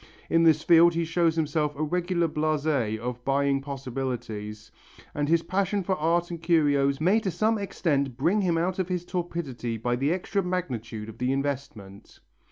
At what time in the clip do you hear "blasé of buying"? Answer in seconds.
2.27-3.61